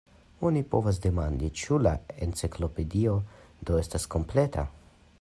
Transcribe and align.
Oni 0.49 0.61
povas 0.71 0.99
demandi, 1.03 1.51
ĉu 1.63 1.77
la 1.89 1.93
Enciklopedio 2.29 3.15
do 3.69 3.81
estas 3.85 4.13
kompleta? 4.17 4.69